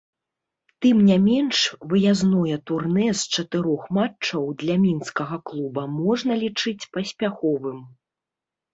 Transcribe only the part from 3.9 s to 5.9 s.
матчаў для мінскага клуба